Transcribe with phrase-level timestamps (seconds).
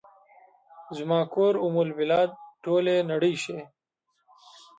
[0.97, 2.29] زما کور ام البلاد،
[2.63, 3.57] ټولې نړۍ شي